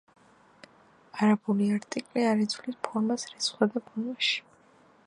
არაბული 1.17 1.67
არტიკლი 1.75 2.25
არ 2.31 2.43
იცვლის 2.47 2.81
ფორმას 2.89 3.31
რიცხვსა 3.35 3.71
და 3.77 3.85
ბრუნვაში. 3.89 4.45